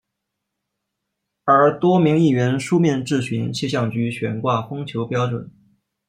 [1.45, 5.51] 而多名议员书面质询气象局悬挂风球标准。